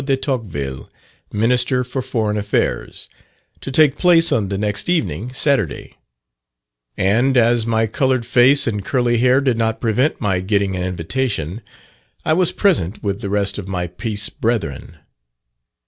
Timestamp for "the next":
4.47-4.89